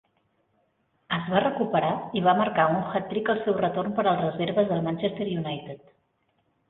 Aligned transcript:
Es 1.17 1.27
va 1.33 1.41
recuperar 1.43 1.91
i 2.21 2.25
va 2.27 2.33
marcar 2.41 2.65
un 2.77 2.79
hat-trick 3.01 3.31
al 3.35 3.43
seu 3.45 3.59
retorn 3.61 3.95
per 4.01 4.07
als 4.13 4.25
reserves 4.27 4.73
del 4.73 4.85
Manchester 4.89 5.33
United. 5.43 5.85